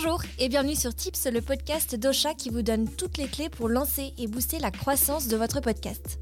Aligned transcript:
Bonjour 0.00 0.22
et 0.38 0.48
bienvenue 0.48 0.76
sur 0.76 0.94
Tips, 0.94 1.26
le 1.26 1.40
podcast 1.40 1.96
d'Ocha 1.96 2.32
qui 2.32 2.50
vous 2.50 2.62
donne 2.62 2.88
toutes 2.88 3.18
les 3.18 3.26
clés 3.26 3.48
pour 3.48 3.68
lancer 3.68 4.14
et 4.16 4.28
booster 4.28 4.60
la 4.60 4.70
croissance 4.70 5.26
de 5.26 5.36
votre 5.36 5.60
podcast. 5.60 6.20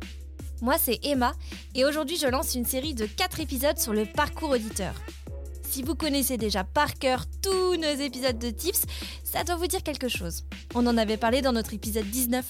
Moi, 0.62 0.76
c'est 0.78 0.98
Emma 1.04 1.34
et 1.74 1.84
aujourd'hui, 1.84 2.16
je 2.16 2.26
lance 2.26 2.54
une 2.54 2.64
série 2.64 2.94
de 2.94 3.04
4 3.04 3.40
épisodes 3.40 3.78
sur 3.78 3.92
le 3.92 4.06
parcours 4.06 4.48
auditeur. 4.48 4.94
Si 5.62 5.82
vous 5.82 5.94
connaissez 5.94 6.38
déjà 6.38 6.64
par 6.64 6.94
cœur 6.94 7.26
tous 7.42 7.76
nos 7.76 8.00
épisodes 8.00 8.38
de 8.38 8.48
Tips, 8.48 8.86
ça 9.24 9.44
doit 9.44 9.56
vous 9.56 9.66
dire 9.66 9.82
quelque 9.82 10.08
chose. 10.08 10.44
On 10.74 10.86
en 10.86 10.96
avait 10.96 11.18
parlé 11.18 11.42
dans 11.42 11.52
notre 11.52 11.74
épisode 11.74 12.06
19. 12.06 12.46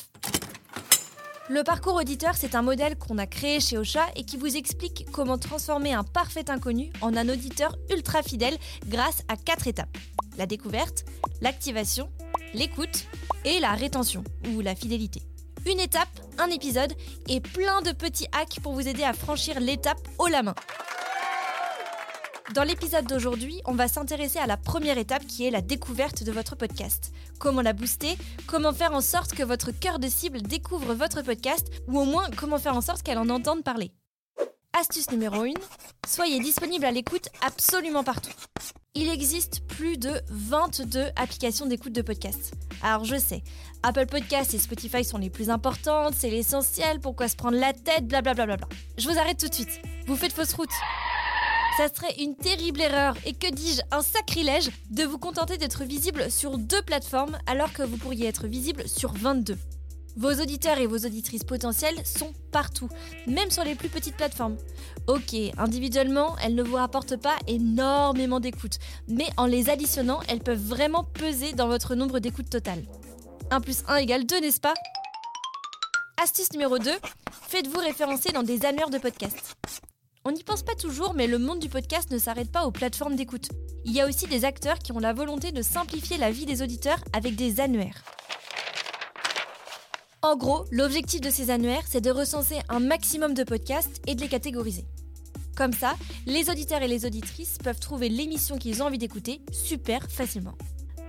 Le 1.49 1.63
parcours 1.63 1.95
auditeur, 1.95 2.35
c'est 2.35 2.57
un 2.57 2.63
modèle 2.63 2.99
qu'on 2.99 3.19
a 3.19 3.27
créé 3.27 3.61
chez 3.61 3.79
Ocha 3.79 4.05
et 4.17 4.25
qui 4.25 4.37
vous 4.37 4.57
explique 4.57 5.07
comment 5.13 5.39
transformer 5.39 5.93
un 5.93 6.03
parfait 6.03 6.51
inconnu 6.51 6.91
en 7.01 7.17
un 7.17 7.29
auditeur 7.29 7.77
ultra 7.89 8.25
fidèle 8.25 8.57
grâce 8.89 9.23
à 9.29 9.37
4 9.37 9.69
étapes. 9.69 9.97
La 10.39 10.47
découverte, 10.47 11.05
l'activation, 11.41 12.11
l'écoute 12.53 13.07
et 13.45 13.61
la 13.61 13.75
rétention 13.75 14.25
ou 14.49 14.61
la 14.61 14.75
fidélité. 14.75 15.23
Une 15.67 15.79
étape, 15.79 16.09
un 16.39 16.49
épisode 16.49 16.93
et 17.29 17.41
plein 17.41 17.81
de 17.81 17.93
petits 17.93 18.27
hacks 18.33 18.59
pour 18.61 18.73
vous 18.73 18.89
aider 18.89 19.05
à 19.05 19.13
franchir 19.13 19.61
l'étape 19.61 20.01
haut 20.19 20.27
la 20.27 20.43
main. 20.43 20.55
Dans 22.55 22.63
l'épisode 22.63 23.07
d'aujourd'hui, 23.07 23.61
on 23.65 23.75
va 23.75 23.89
s'intéresser 23.89 24.39
à 24.39 24.47
la 24.47 24.57
première 24.57 24.99
étape 24.99 25.27
qui 25.27 25.45
est 25.45 25.51
la 25.51 25.63
découverte 25.63 26.23
de 26.23 26.31
votre 26.31 26.55
podcast. 26.55 27.13
Comment 27.41 27.61
la 27.61 27.73
booster, 27.73 28.17
comment 28.47 28.73
faire 28.73 28.95
en 28.95 29.01
sorte 29.01 29.35
que 29.35 29.43
votre 29.43 29.73
cœur 29.73 29.99
de 29.99 30.09
cible 30.09 30.41
découvre 30.43 30.95
votre 30.95 31.23
podcast 31.23 31.67
ou 31.89 31.99
au 31.99 32.05
moins 32.05 32.31
comment 32.37 32.59
faire 32.59 32.77
en 32.77 32.81
sorte 32.81 33.03
qu'elle 33.03 33.19
en 33.19 33.29
entende 33.31 33.65
parler. 33.65 33.91
Astuce 34.79 35.11
numéro 35.11 35.43
1, 35.43 35.55
soyez 36.07 36.39
disponible 36.39 36.85
à 36.85 36.93
l'écoute 36.93 37.29
absolument 37.45 38.05
partout. 38.05 38.33
Il 38.95 39.09
existe 39.09 39.67
plus 39.67 39.99
de 39.99 40.13
22 40.31 41.07
applications 41.17 41.67
d'écoute 41.67 41.93
de 41.93 42.03
podcast. 42.03 42.55
Alors 42.81 43.05
je 43.05 43.17
sais, 43.17 43.43
Apple 43.83 44.07
Podcasts 44.07 44.55
et 44.55 44.59
Spotify 44.59 45.05
sont 45.05 45.19
les 45.19 45.31
plus 45.31 45.51
importantes, 45.51 46.15
c'est 46.17 46.31
l'essentiel, 46.31 47.01
pourquoi 47.01 47.29
se 47.29 47.37
prendre 47.37 47.59
la 47.59 47.73
tête, 47.73 48.07
blablabla. 48.07 48.47
Bla 48.47 48.57
bla 48.57 48.69
bla. 48.69 48.77
Je 48.99 49.09
vous 49.09 49.19
arrête 49.19 49.39
tout 49.39 49.49
de 49.49 49.55
suite. 49.55 49.81
Vous 50.07 50.17
faites 50.17 50.33
fausse 50.33 50.55
route. 50.55 50.71
Ça 51.77 51.89
serait 51.93 52.15
une 52.23 52.35
terrible 52.37 52.81
erreur 52.81 53.17
et 53.27 53.35
que 53.35 53.53
dis-je, 53.53 53.83
un 53.91 54.01
sacrilège 54.01 54.71
de 54.89 55.05
vous 55.05 55.19
contenter 55.19 55.59
d'être 55.59 55.85
visible 55.85 56.31
sur 56.31 56.57
deux 56.57 56.81
plateformes 56.81 57.37
alors 57.47 57.71
que 57.73 57.83
vous 57.83 57.99
pourriez 57.99 58.27
être 58.27 58.47
visible 58.47 58.89
sur 58.89 59.13
22. 59.13 59.59
Vos 60.17 60.33
auditeurs 60.33 60.79
et 60.79 60.87
vos 60.87 60.97
auditrices 60.97 61.45
potentielles 61.45 62.01
sont 62.07 62.33
partout, 62.51 62.89
même 63.27 63.51
sur 63.51 63.63
les 63.63 63.75
plus 63.75 63.91
petites 63.91 64.17
plateformes. 64.17 64.57
Ok, 65.07 65.35
individuellement, 65.59 66.35
elles 66.43 66.55
ne 66.55 66.63
vous 66.63 66.77
rapportent 66.77 67.19
pas 67.19 67.37
énormément 67.47 68.41
d'écoutes, 68.41 68.79
mais 69.09 69.29
en 69.37 69.45
les 69.45 69.69
additionnant, 69.69 70.21
elles 70.29 70.41
peuvent 70.41 70.57
vraiment 70.57 71.05
peser 71.05 71.53
dans 71.53 71.69
votre 71.69 71.95
nombre 71.95 72.21
d'écoutes 72.21 72.49
total. 72.49 72.83
1 73.51 73.61
plus 73.61 73.83
1 73.87 73.97
égale 73.97 74.25
2, 74.25 74.41
n'est-ce 74.41 74.61
pas? 74.61 74.73
Astuce 76.23 76.51
numéro 76.53 76.79
2, 76.79 76.91
faites-vous 77.49 77.81
référencer 77.81 78.33
dans 78.33 78.43
des 78.43 78.65
annuaires 78.65 78.89
de 78.89 78.97
podcast. 78.97 79.55
On 80.29 80.33
n'y 80.33 80.43
pense 80.43 80.65
pas 80.65 80.75
toujours, 80.75 81.15
mais 81.15 81.29
le 81.29 81.39
monde 81.39 81.61
du 81.61 81.69
podcast 81.69 82.11
ne 82.11 82.19
s'arrête 82.19 82.51
pas 82.51 82.67
aux 82.67 82.73
plateformes 82.73 83.15
d'écoute. 83.15 83.49
Il 83.85 83.93
y 83.93 84.01
a 84.01 84.09
aussi 84.09 84.27
des 84.27 84.45
acteurs 84.45 84.81
qui 84.81 84.91
ont 84.91 84.99
la 84.99 85.13
volonté 85.13 85.53
de 85.53 85.63
simplifier 85.63 86.19
la 86.19 86.33
vie 86.33 86.47
des 86.47 86.63
auditeurs 86.63 86.99
avec 87.13 87.37
des 87.37 87.61
annuaires. 87.61 88.03
En 90.23 90.37
gros, 90.37 90.65
l'objectif 90.73 91.21
de 91.21 91.31
ces 91.31 91.51
annuaires, 91.51 91.85
c'est 91.87 92.01
de 92.01 92.11
recenser 92.11 92.57
un 92.69 92.81
maximum 92.81 93.35
de 93.35 93.45
podcasts 93.45 94.03
et 94.09 94.17
de 94.17 94.21
les 94.21 94.27
catégoriser. 94.27 94.85
Comme 95.57 95.73
ça, 95.73 95.95
les 96.27 96.51
auditeurs 96.51 96.83
et 96.83 96.89
les 96.89 97.07
auditrices 97.07 97.59
peuvent 97.63 97.79
trouver 97.79 98.09
l'émission 98.09 98.59
qu'ils 98.59 98.83
ont 98.83 98.87
envie 98.87 98.99
d'écouter 98.99 99.43
super 99.53 100.11
facilement. 100.11 100.59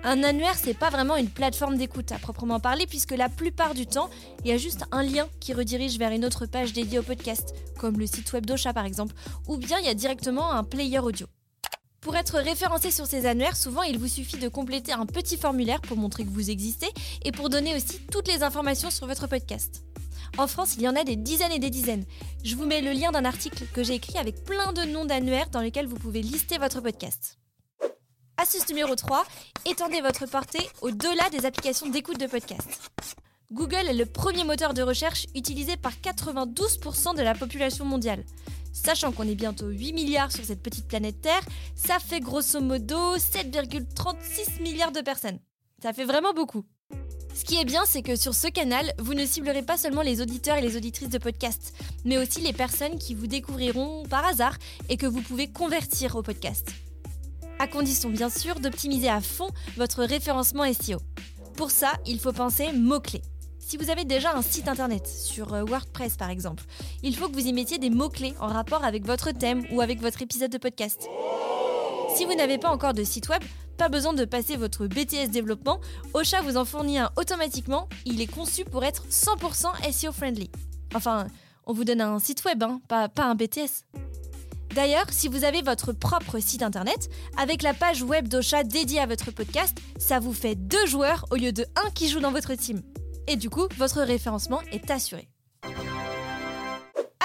Un 0.03 0.23
annuaire, 0.23 0.55
c'est 0.55 0.73
pas 0.73 0.89
vraiment 0.89 1.17
une 1.17 1.29
plateforme 1.29 1.77
d'écoute 1.77 2.11
à 2.11 2.19
proprement 2.19 2.59
parler, 2.59 2.85
puisque 2.87 3.11
la 3.11 3.29
plupart 3.29 3.73
du 3.73 3.85
temps, 3.85 4.09
il 4.43 4.49
y 4.49 4.53
a 4.53 4.57
juste 4.57 4.85
un 4.91 5.03
lien 5.03 5.27
qui 5.39 5.53
redirige 5.53 5.97
vers 5.97 6.11
une 6.11 6.23
autre 6.23 6.45
page 6.45 6.73
dédiée 6.73 6.99
au 6.99 7.03
podcast, 7.03 7.53
comme 7.77 7.99
le 7.99 8.07
site 8.07 8.31
web 8.33 8.45
d'Ocha 8.45 8.73
par 8.73 8.85
exemple, 8.85 9.13
ou 9.47 9.57
bien 9.57 9.77
il 9.79 9.85
y 9.85 9.89
a 9.89 9.93
directement 9.93 10.51
un 10.51 10.63
player 10.63 10.99
audio. 10.99 11.27
Pour 11.99 12.15
être 12.15 12.39
référencé 12.39 12.89
sur 12.89 13.05
ces 13.05 13.25
annuaires, 13.25 13.57
souvent 13.57 13.81
il 13.81 13.97
vous 13.97 14.07
suffit 14.07 14.37
de 14.37 14.47
compléter 14.47 14.93
un 14.93 15.05
petit 15.05 15.35
formulaire 15.35 15.81
pour 15.81 15.97
montrer 15.97 16.23
que 16.23 16.29
vous 16.29 16.49
existez 16.49 16.87
et 17.25 17.31
pour 17.31 17.49
donner 17.49 17.75
aussi 17.75 17.99
toutes 18.11 18.29
les 18.29 18.43
informations 18.43 18.91
sur 18.91 19.07
votre 19.07 19.27
podcast. 19.27 19.83
En 20.37 20.47
France, 20.47 20.75
il 20.77 20.83
y 20.83 20.87
en 20.87 20.95
a 20.95 21.03
des 21.03 21.15
dizaines 21.15 21.51
et 21.51 21.59
des 21.59 21.69
dizaines. 21.69 22.05
Je 22.43 22.55
vous 22.55 22.65
mets 22.65 22.81
le 22.81 22.93
lien 22.93 23.11
d'un 23.11 23.25
article 23.25 23.65
que 23.73 23.83
j'ai 23.83 23.95
écrit 23.95 24.17
avec 24.17 24.43
plein 24.45 24.71
de 24.73 24.83
noms 24.83 25.05
d'annuaires 25.05 25.49
dans 25.49 25.61
lesquels 25.61 25.87
vous 25.87 25.97
pouvez 25.97 26.21
lister 26.21 26.57
votre 26.57 26.81
podcast. 26.81 27.39
Astuce 28.39 28.69
numéro 28.69 28.95
3, 28.95 29.25
étendez 29.65 29.99
votre 29.99 30.27
portée 30.27 30.69
au-delà 30.81 31.27
des 31.31 31.47
applications 31.47 31.89
d'écoute 31.89 32.19
de 32.19 32.27
podcast. 32.27 32.91
Google 33.51 33.87
est 33.87 33.95
le 33.95 34.05
premier 34.05 34.43
moteur 34.43 34.75
de 34.75 34.83
recherche 34.83 35.25
utilisé 35.33 35.75
par 35.75 35.93
92% 35.93 37.15
de 37.15 37.23
la 37.23 37.33
population 37.33 37.83
mondiale. 37.83 38.23
Sachant 38.73 39.11
qu'on 39.11 39.27
est 39.27 39.33
bientôt 39.33 39.69
8 39.69 39.91
milliards 39.93 40.31
sur 40.31 40.45
cette 40.45 40.61
petite 40.61 40.87
planète 40.87 41.19
Terre, 41.19 41.41
ça 41.75 41.97
fait 41.97 42.19
grosso 42.19 42.61
modo 42.61 43.17
7,36 43.17 44.61
milliards 44.61 44.91
de 44.91 45.01
personnes. 45.01 45.39
Ça 45.81 45.91
fait 45.91 46.05
vraiment 46.05 46.33
beaucoup. 46.33 46.63
Ce 47.33 47.43
qui 47.43 47.59
est 47.59 47.65
bien, 47.65 47.85
c'est 47.87 48.03
que 48.03 48.15
sur 48.15 48.35
ce 48.35 48.49
canal, 48.49 48.93
vous 48.99 49.15
ne 49.15 49.25
ciblerez 49.25 49.63
pas 49.63 49.77
seulement 49.77 50.03
les 50.03 50.21
auditeurs 50.21 50.57
et 50.57 50.61
les 50.61 50.77
auditrices 50.77 51.09
de 51.09 51.17
podcast, 51.17 51.73
mais 52.05 52.19
aussi 52.19 52.41
les 52.41 52.53
personnes 52.53 52.99
qui 52.99 53.15
vous 53.15 53.27
découvriront 53.27 54.03
par 54.03 54.25
hasard 54.25 54.57
et 54.89 54.97
que 54.97 55.07
vous 55.07 55.21
pouvez 55.21 55.51
convertir 55.51 56.15
au 56.15 56.21
podcast 56.21 56.67
à 57.59 57.67
condition 57.67 58.09
bien 58.09 58.29
sûr 58.29 58.59
d'optimiser 58.59 59.09
à 59.09 59.21
fond 59.21 59.49
votre 59.75 60.03
référencement 60.03 60.63
SEO. 60.73 60.99
Pour 61.55 61.71
ça, 61.71 61.93
il 62.05 62.19
faut 62.19 62.33
penser 62.33 62.71
mots-clés. 62.71 63.23
Si 63.59 63.75
vous 63.75 63.89
avez 63.89 64.05
déjà 64.05 64.33
un 64.33 64.41
site 64.41 64.67
internet, 64.67 65.07
sur 65.07 65.53
euh, 65.53 65.63
WordPress 65.63 66.15
par 66.15 66.29
exemple, 66.29 66.63
il 67.03 67.15
faut 67.15 67.27
que 67.27 67.33
vous 67.33 67.47
y 67.47 67.51
mettiez 67.51 67.79
des 67.79 67.89
mots-clés 67.89 68.33
en 68.39 68.47
rapport 68.47 68.85
avec 68.85 69.05
votre 69.05 69.31
thème 69.31 69.65
ou 69.71 69.81
avec 69.81 69.99
votre 69.99 70.21
épisode 70.21 70.51
de 70.51 70.57
podcast. 70.57 71.09
Si 72.15 72.25
vous 72.25 72.35
n'avez 72.35 72.57
pas 72.57 72.69
encore 72.69 72.93
de 72.93 73.03
site 73.03 73.27
web, 73.27 73.43
pas 73.77 73.89
besoin 73.89 74.13
de 74.13 74.25
passer 74.25 74.55
votre 74.55 74.87
BTS 74.87 75.29
développement, 75.31 75.79
Ocha 76.13 76.41
vous 76.41 76.57
en 76.57 76.65
fournit 76.65 76.97
un 76.97 77.11
automatiquement, 77.17 77.89
il 78.05 78.21
est 78.21 78.33
conçu 78.33 78.63
pour 78.63 78.85
être 78.85 79.05
100% 79.09 79.91
SEO 79.91 80.11
friendly. 80.11 80.49
Enfin, 80.95 81.27
on 81.65 81.73
vous 81.73 81.83
donne 81.83 82.01
un 82.01 82.19
site 82.19 82.45
web, 82.45 82.63
hein, 82.63 82.79
pas 82.87 83.09
un 83.17 83.35
BTS. 83.35 83.83
D'ailleurs, 84.77 85.07
si 85.09 85.27
vous 85.27 85.43
avez 85.43 85.63
votre 85.63 85.91
propre 85.91 86.37
site 86.37 86.61
internet, 86.61 87.09
avec 87.35 87.63
la 87.63 87.73
page 87.73 88.03
web 88.03 88.27
d'Ocha 88.27 88.63
dédiée 88.63 88.99
à 88.99 89.07
votre 89.07 89.31
podcast, 89.31 89.75
ça 89.97 90.19
vous 90.19 90.33
fait 90.33 90.53
deux 90.53 90.85
joueurs 90.85 91.25
au 91.31 91.35
lieu 91.35 91.51
de 91.51 91.65
un 91.83 91.89
qui 91.89 92.07
joue 92.07 92.19
dans 92.19 92.31
votre 92.31 92.53
team. 92.53 92.83
Et 93.25 93.37
du 93.37 93.49
coup, 93.49 93.67
votre 93.79 94.03
référencement 94.03 94.61
est 94.71 94.91
assuré. 94.91 95.29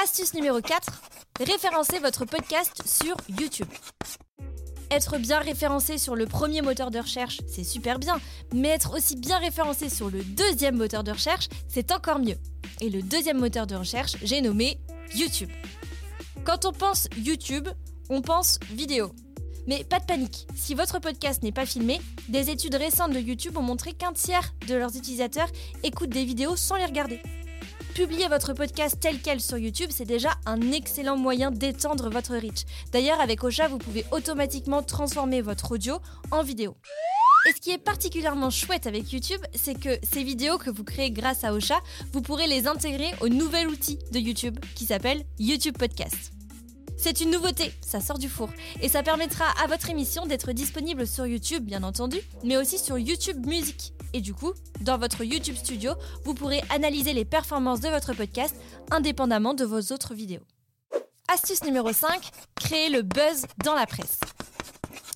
Astuce 0.03 0.33
numéro 0.33 0.62
4, 0.62 1.03
référencez 1.47 1.99
votre 1.99 2.25
podcast 2.25 2.81
sur 2.87 3.15
YouTube. 3.39 3.69
Être 4.91 5.19
bien 5.19 5.41
référencé 5.41 5.99
sur 5.99 6.17
le 6.17 6.25
premier 6.25 6.62
moteur 6.62 6.91
de 6.91 7.01
recherche, 7.01 7.43
c'est 7.47 7.65
super 7.65 7.99
bien, 7.99 8.19
mais 8.55 8.69
être 8.69 8.97
aussi 8.97 9.15
bien 9.15 9.37
référencé 9.37 9.91
sur 9.91 10.09
le 10.09 10.25
deuxième 10.25 10.79
moteur 10.79 11.05
de 11.05 11.12
recherche, 11.12 11.51
c'est 11.69 11.93
encore 11.93 12.19
mieux. 12.19 12.39
Et 12.81 12.89
le 12.89 13.03
deuxième 13.03 13.41
moteur 13.41 13.67
de 13.67 13.75
recherche, 13.75 14.17
j'ai 14.23 14.41
nommé 14.41 14.79
YouTube. 15.15 15.51
Quand 16.45 16.65
on 16.65 16.73
pense 16.73 17.09
YouTube, 17.17 17.69
on 18.11 18.21
pense 18.21 18.59
vidéo. 18.73 19.13
Mais 19.69 19.85
pas 19.85 20.01
de 20.01 20.05
panique, 20.05 20.49
si 20.57 20.75
votre 20.75 20.99
podcast 20.99 21.45
n'est 21.45 21.53
pas 21.53 21.67
filmé, 21.67 22.01
des 22.29 22.51
études 22.51 22.75
récentes 22.75 23.13
de 23.13 23.21
YouTube 23.21 23.57
ont 23.57 23.63
montré 23.63 23.93
qu'un 23.93 24.13
tiers 24.13 24.53
de 24.67 24.75
leurs 24.75 24.97
utilisateurs 24.97 25.49
écoutent 25.85 26.11
des 26.11 26.25
vidéos 26.25 26.57
sans 26.57 26.75
les 26.75 26.85
regarder. 26.85 27.23
Publier 27.95 28.27
votre 28.27 28.55
podcast 28.55 28.97
tel 29.01 29.21
quel 29.23 29.41
sur 29.41 29.57
YouTube, 29.57 29.91
c'est 29.93 30.05
déjà 30.05 30.31
un 30.45 30.73
excellent 30.73 31.17
moyen 31.17 31.53
d'étendre 31.53 32.11
votre 32.11 32.35
reach. 32.35 32.65
D'ailleurs, 32.91 33.21
avec 33.21 33.45
Ocha, 33.45 33.69
vous 33.69 33.79
pouvez 33.79 34.05
automatiquement 34.11 34.83
transformer 34.83 35.43
votre 35.43 35.71
audio 35.71 36.00
en 36.33 36.43
vidéo. 36.43 36.75
Et 37.44 37.53
ce 37.53 37.61
qui 37.61 37.71
est 37.71 37.79
particulièrement 37.79 38.50
chouette 38.50 38.87
avec 38.87 39.11
YouTube, 39.12 39.41
c'est 39.55 39.79
que 39.79 39.99
ces 40.05 40.23
vidéos 40.23 40.59
que 40.59 40.71
vous 40.71 40.85
créez 40.85 41.11
grâce 41.11 41.43
à 41.43 41.53
Ocha, 41.53 41.81
vous 42.12 42.23
pourrez 42.23 42.47
les 42.47 42.69
intégrer 42.69 43.11
au 43.21 43.29
nouvel 43.29 43.69
outil 43.69 43.99
de 44.12 44.19
YouTube 44.21 44.59
qui 44.77 44.87
s'appelle 44.87 45.25
YouTube 45.41 45.77
Podcast. 45.77 46.33
C'est 46.97 47.21
une 47.21 47.33
nouveauté, 47.33 47.73
ça 47.81 48.00
sort 48.00 48.19
du 48.19 48.29
four, 48.29 48.49
et 48.81 48.89
ça 48.89 49.03
permettra 49.03 49.47
à 49.61 49.67
votre 49.67 49.91
émission 49.91 50.25
d'être 50.25 50.53
disponible 50.53 51.05
sur 51.05 51.27
YouTube 51.27 51.65
bien 51.65 51.83
entendu, 51.83 52.19
mais 52.44 52.56
aussi 52.56 52.79
sur 52.79 52.97
YouTube 52.97 53.45
Music. 53.45 53.93
Et 54.12 54.21
du 54.21 54.35
coup, 54.35 54.53
dans 54.81 54.99
votre 54.99 55.25
YouTube 55.25 55.56
Studio, 55.56 55.95
vous 56.25 56.35
pourrez 56.35 56.62
analyser 56.71 57.12
les 57.12 57.25
performances 57.25 57.81
de 57.81 57.88
votre 57.88 58.15
podcast 58.15 58.55
indépendamment 58.93 59.55
de 59.55 59.65
vos 59.65 59.81
autres 59.93 60.15
vidéos. 60.15 60.43
Astuce 61.27 61.65
numéro 61.65 61.93
5, 61.93 62.21
créer 62.55 62.88
le 62.88 63.03
buzz 63.03 63.47
dans 63.65 63.75
la 63.75 63.87
presse. 63.87 64.21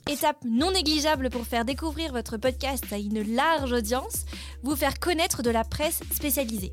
Étape 0.08 0.44
non 0.44 0.70
négligeable 0.70 1.30
pour 1.30 1.44
faire 1.44 1.64
découvrir 1.64 2.12
votre 2.12 2.36
podcast 2.36 2.84
à 2.92 2.96
une 2.96 3.34
large 3.34 3.72
audience, 3.72 4.24
vous 4.62 4.76
faire 4.76 5.00
connaître 5.00 5.42
de 5.42 5.50
la 5.50 5.64
presse 5.64 5.98
spécialisée. 6.12 6.72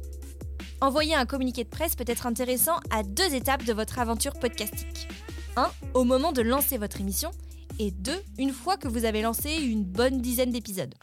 Envoyer 0.82 1.16
un 1.16 1.26
communiqué 1.26 1.64
de 1.64 1.70
presse 1.70 1.96
peut 1.96 2.04
être 2.06 2.28
intéressant 2.28 2.80
à 2.92 3.02
deux 3.02 3.34
étapes 3.34 3.64
de 3.64 3.74
votre 3.74 3.98
aventure 3.98 4.34
podcastique. 4.34 5.08
1. 5.56 5.68
Au 5.96 6.04
moment 6.04 6.32
de 6.32 6.44
lancer 6.44 6.78
votre 6.78 7.02
émission 7.02 7.32
et 7.80 7.90
deux, 7.90 8.22
une 8.38 8.54
fois 8.54 8.78
que 8.78 8.88
vous 8.88 9.04
avez 9.04 9.24
lancé 9.24 9.52
une 9.52 9.84
bonne 9.84 10.22
dizaine 10.22 10.52
d'épisodes. 10.52 10.94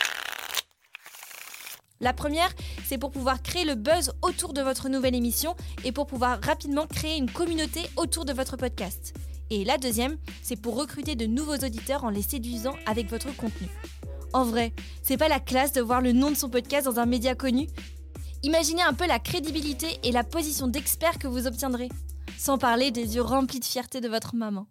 La 1.99 2.13
première, 2.13 2.55
c'est 2.87 2.97
pour 2.97 3.11
pouvoir 3.11 3.43
créer 3.43 3.65
le 3.65 3.75
buzz 3.75 4.13
autour 4.23 4.53
de 4.53 4.63
votre 4.63 4.89
nouvelle 4.89 5.17
émission 5.17 5.57
et 5.85 5.91
pour 5.91 6.07
pouvoir 6.07 6.41
rapidement 6.43 6.87
créer 6.87 7.17
une 7.17 7.31
communauté 7.31 7.81
autour 7.97 8.25
de 8.25 8.33
votre 8.33 8.57
podcast. 8.57 9.15
Et 9.51 9.65
la 9.65 9.79
deuxième, 9.79 10.17
c'est 10.43 10.61
pour 10.61 10.77
recruter 10.77 11.17
de 11.17 11.27
nouveaux 11.27 11.57
auditeurs 11.57 12.05
en 12.05 12.11
les 12.11 12.23
séduisant 12.23 12.77
avec 12.87 13.11
votre 13.11 13.35
contenu. 13.37 13.69
En 14.33 14.45
vrai, 14.45 14.73
c'est 15.03 15.17
pas 15.17 15.29
la 15.29 15.41
classe 15.41 15.73
de 15.73 15.81
voir 15.81 16.01
le 16.01 16.13
nom 16.13 16.31
de 16.31 16.37
son 16.37 16.49
podcast 16.49 16.87
dans 16.87 17.01
un 17.01 17.07
média 17.07 17.35
connu? 17.35 17.67
Imaginez 18.45 18.83
un 18.83 18.95
peu 18.95 19.07
la 19.07 19.19
crédibilité 19.19 19.99
et 20.05 20.13
la 20.13 20.23
position 20.23 20.69
d'expert 20.69 21.19
que 21.19 21.27
vous 21.27 21.49
obtiendrez. 21.49 21.89
Sans 22.39 22.59
parler 22.59 22.93
des 22.93 23.17
yeux 23.17 23.23
remplis 23.23 23.59
de 23.59 23.65
fierté 23.65 24.01
de 24.01 24.09
votre 24.09 24.37
maman. 24.37 24.69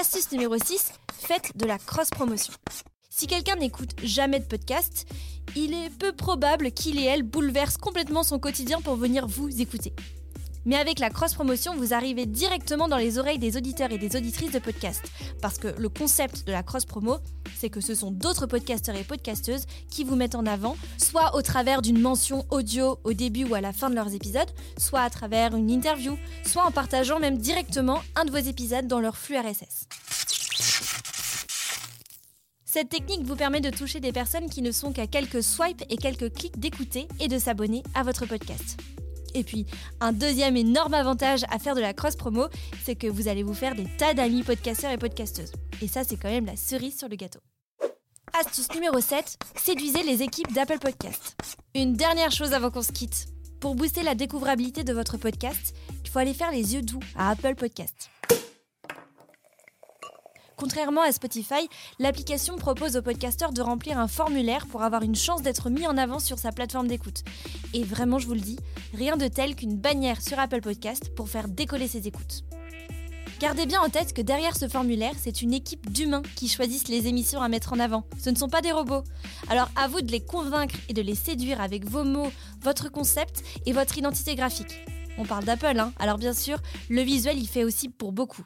Astuce 0.00 0.32
numéro 0.32 0.56
6, 0.56 0.92
faites 1.12 1.56
de 1.56 1.66
la 1.66 1.78
cross-promotion. 1.78 2.54
Si 3.10 3.26
quelqu'un 3.26 3.56
n'écoute 3.56 3.90
jamais 4.02 4.40
de 4.40 4.46
podcast, 4.46 5.06
il 5.54 5.74
est 5.74 5.90
peu 5.90 6.12
probable 6.12 6.72
qu'il 6.72 6.98
et 6.98 7.04
elle 7.04 7.22
bouleversent 7.22 7.76
complètement 7.76 8.22
son 8.22 8.38
quotidien 8.38 8.80
pour 8.80 8.96
venir 8.96 9.26
vous 9.26 9.60
écouter. 9.60 9.92
Mais 10.64 10.76
avec 10.76 10.98
la 10.98 11.10
cross-promotion, 11.10 11.74
vous 11.74 11.92
arrivez 11.92 12.26
directement 12.26 12.88
dans 12.88 12.96
les 12.96 13.18
oreilles 13.18 13.38
des 13.38 13.56
auditeurs 13.56 13.90
et 13.90 13.98
des 13.98 14.16
auditrices 14.16 14.52
de 14.52 14.58
podcast. 14.58 15.02
Parce 15.40 15.58
que 15.58 15.68
le 15.68 15.88
concept 15.88 16.46
de 16.46 16.52
la 16.52 16.62
cross-promo, 16.62 17.18
c'est 17.56 17.70
que 17.70 17.80
ce 17.80 17.94
sont 17.94 18.10
d'autres 18.10 18.46
podcasteurs 18.46 18.96
et 18.96 19.04
podcasteuses 19.04 19.66
qui 19.90 20.04
vous 20.04 20.16
mettent 20.16 20.34
en 20.34 20.46
avant, 20.46 20.76
soit 20.98 21.34
au 21.34 21.42
travers 21.42 21.82
d'une 21.82 22.00
mention 22.00 22.44
audio 22.50 22.98
au 23.04 23.12
début 23.12 23.44
ou 23.44 23.54
à 23.54 23.60
la 23.60 23.72
fin 23.72 23.90
de 23.90 23.94
leurs 23.94 24.14
épisodes, 24.14 24.50
soit 24.78 25.00
à 25.00 25.10
travers 25.10 25.54
une 25.56 25.70
interview, 25.70 26.16
soit 26.44 26.64
en 26.64 26.70
partageant 26.70 27.18
même 27.18 27.38
directement 27.38 28.00
un 28.16 28.24
de 28.24 28.30
vos 28.30 28.38
épisodes 28.38 28.86
dans 28.86 29.00
leur 29.00 29.16
flux 29.16 29.36
RSS. 29.36 29.86
Cette 32.64 32.88
technique 32.88 33.24
vous 33.24 33.36
permet 33.36 33.60
de 33.60 33.68
toucher 33.68 34.00
des 34.00 34.12
personnes 34.12 34.48
qui 34.48 34.62
ne 34.62 34.72
sont 34.72 34.92
qu'à 34.92 35.06
quelques 35.06 35.42
swipes 35.42 35.84
et 35.90 35.98
quelques 35.98 36.32
clics 36.32 36.58
d'écouter 36.58 37.06
et 37.20 37.28
de 37.28 37.38
s'abonner 37.38 37.82
à 37.94 38.02
votre 38.02 38.24
podcast. 38.24 38.78
Et 39.34 39.44
puis, 39.44 39.66
un 40.00 40.12
deuxième 40.12 40.56
énorme 40.56 40.94
avantage 40.94 41.44
à 41.50 41.58
faire 41.58 41.74
de 41.74 41.80
la 41.80 41.92
cross-promo, 41.94 42.48
c'est 42.84 42.96
que 42.96 43.06
vous 43.06 43.28
allez 43.28 43.42
vous 43.42 43.54
faire 43.54 43.74
des 43.74 43.86
tas 43.98 44.14
d'amis 44.14 44.42
podcasteurs 44.42 44.90
et 44.90 44.98
podcasteuses. 44.98 45.52
Et 45.80 45.88
ça, 45.88 46.04
c'est 46.04 46.16
quand 46.16 46.30
même 46.30 46.46
la 46.46 46.56
cerise 46.56 46.98
sur 46.98 47.08
le 47.08 47.16
gâteau. 47.16 47.40
Astuce 48.38 48.72
numéro 48.74 48.98
7, 48.98 49.38
séduisez 49.56 50.02
les 50.02 50.22
équipes 50.22 50.52
d'Apple 50.52 50.78
Podcast. 50.78 51.36
Une 51.74 51.94
dernière 51.94 52.30
chose 52.30 52.54
avant 52.54 52.70
qu'on 52.70 52.82
se 52.82 52.92
quitte. 52.92 53.26
Pour 53.60 53.74
booster 53.74 54.02
la 54.02 54.14
découvrabilité 54.14 54.84
de 54.84 54.92
votre 54.92 55.18
podcast, 55.18 55.74
il 56.04 56.10
faut 56.10 56.18
aller 56.18 56.34
faire 56.34 56.50
les 56.50 56.74
yeux 56.74 56.82
doux 56.82 57.00
à 57.14 57.30
Apple 57.30 57.54
Podcast. 57.54 58.10
Contrairement 60.62 61.02
à 61.02 61.10
Spotify, 61.10 61.68
l'application 61.98 62.54
propose 62.54 62.96
aux 62.96 63.02
podcasteurs 63.02 63.52
de 63.52 63.60
remplir 63.60 63.98
un 63.98 64.06
formulaire 64.06 64.68
pour 64.68 64.84
avoir 64.84 65.02
une 65.02 65.16
chance 65.16 65.42
d'être 65.42 65.70
mis 65.70 65.88
en 65.88 65.98
avant 65.98 66.20
sur 66.20 66.38
sa 66.38 66.52
plateforme 66.52 66.86
d'écoute. 66.86 67.24
Et 67.74 67.82
vraiment, 67.82 68.20
je 68.20 68.28
vous 68.28 68.34
le 68.34 68.40
dis, 68.40 68.60
rien 68.94 69.16
de 69.16 69.26
tel 69.26 69.56
qu'une 69.56 69.76
bannière 69.76 70.22
sur 70.22 70.38
Apple 70.38 70.60
Podcast 70.60 71.12
pour 71.16 71.28
faire 71.28 71.48
décoller 71.48 71.88
ses 71.88 72.06
écoutes. 72.06 72.44
Gardez 73.40 73.66
bien 73.66 73.80
en 73.80 73.88
tête 73.88 74.12
que 74.12 74.22
derrière 74.22 74.56
ce 74.56 74.68
formulaire, 74.68 75.14
c'est 75.18 75.42
une 75.42 75.52
équipe 75.52 75.90
d'humains 75.90 76.22
qui 76.36 76.46
choisissent 76.46 76.86
les 76.86 77.08
émissions 77.08 77.42
à 77.42 77.48
mettre 77.48 77.72
en 77.72 77.80
avant. 77.80 78.04
Ce 78.22 78.30
ne 78.30 78.36
sont 78.36 78.48
pas 78.48 78.60
des 78.60 78.70
robots. 78.70 79.02
Alors 79.48 79.68
à 79.74 79.88
vous 79.88 80.00
de 80.00 80.12
les 80.12 80.24
convaincre 80.24 80.76
et 80.88 80.92
de 80.92 81.02
les 81.02 81.16
séduire 81.16 81.60
avec 81.60 81.84
vos 81.84 82.04
mots, 82.04 82.30
votre 82.60 82.88
concept 82.88 83.42
et 83.66 83.72
votre 83.72 83.98
identité 83.98 84.36
graphique. 84.36 84.86
On 85.18 85.24
parle 85.24 85.44
d'Apple, 85.44 85.80
hein 85.80 85.92
alors 85.98 86.18
bien 86.18 86.32
sûr, 86.32 86.58
le 86.88 87.02
visuel 87.02 87.40
y 87.40 87.46
fait 87.46 87.64
aussi 87.64 87.88
pour 87.88 88.12
beaucoup. 88.12 88.44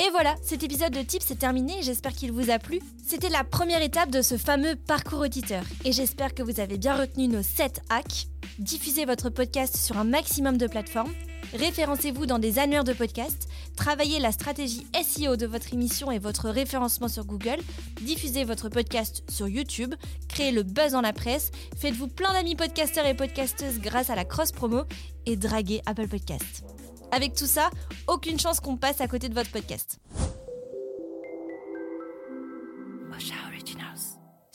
Et 0.00 0.08
voilà, 0.12 0.34
cet 0.42 0.62
épisode 0.62 0.94
de 0.94 1.02
Tips 1.02 1.30
est 1.30 1.40
terminé, 1.40 1.82
j'espère 1.82 2.14
qu'il 2.14 2.32
vous 2.32 2.50
a 2.50 2.58
plu. 2.58 2.80
C'était 3.06 3.28
la 3.28 3.44
première 3.44 3.82
étape 3.82 4.10
de 4.10 4.22
ce 4.22 4.38
fameux 4.38 4.74
parcours 4.74 5.20
auditeur, 5.20 5.62
et 5.84 5.92
j'espère 5.92 6.34
que 6.34 6.42
vous 6.42 6.58
avez 6.58 6.78
bien 6.78 6.96
retenu 6.96 7.28
nos 7.28 7.42
7 7.42 7.82
hacks. 7.90 8.28
Diffusez 8.58 9.04
votre 9.04 9.28
podcast 9.28 9.76
sur 9.76 9.98
un 9.98 10.04
maximum 10.04 10.56
de 10.56 10.66
plateformes, 10.66 11.12
référencez-vous 11.52 12.24
dans 12.24 12.38
des 12.38 12.58
annuaires 12.58 12.84
de 12.84 12.94
podcasts, 12.94 13.46
travaillez 13.76 14.20
la 14.20 14.32
stratégie 14.32 14.86
SEO 15.04 15.36
de 15.36 15.44
votre 15.44 15.74
émission 15.74 16.10
et 16.10 16.18
votre 16.18 16.48
référencement 16.48 17.08
sur 17.08 17.26
Google, 17.26 17.58
diffusez 18.00 18.44
votre 18.44 18.70
podcast 18.70 19.22
sur 19.28 19.48
YouTube, 19.48 19.94
créez 20.28 20.50
le 20.50 20.62
buzz 20.62 20.92
dans 20.92 21.02
la 21.02 21.12
presse, 21.12 21.50
faites-vous 21.76 22.08
plein 22.08 22.32
d'amis 22.32 22.56
podcasteurs 22.56 23.04
et 23.04 23.14
podcasteuses 23.14 23.80
grâce 23.80 24.08
à 24.08 24.14
la 24.14 24.24
cross-promo. 24.24 24.84
Et 25.26 25.36
draguez 25.36 25.82
Apple 25.84 26.08
Podcasts. 26.08 26.64
Avec 27.12 27.34
tout 27.34 27.46
ça, 27.46 27.70
aucune 28.06 28.38
chance 28.38 28.60
qu'on 28.60 28.76
passe 28.76 29.00
à 29.00 29.08
côté 29.08 29.28
de 29.28 29.34
votre 29.34 29.50
podcast. 29.50 29.98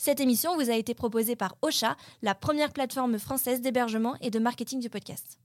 Cette 0.06 0.20
émission 0.20 0.54
vous 0.54 0.70
a 0.70 0.74
été 0.74 0.94
proposée 0.94 1.34
par 1.34 1.56
Ocha, 1.62 1.96
la 2.22 2.36
première 2.36 2.72
plateforme 2.72 3.18
française 3.18 3.60
d'hébergement 3.60 4.14
et 4.20 4.30
de 4.30 4.38
marketing 4.38 4.78
du 4.78 4.88
podcast. 4.88 5.40